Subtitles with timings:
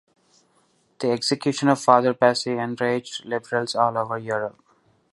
[0.97, 4.57] The execution of Father Bassi enraged Liberals all over Europe.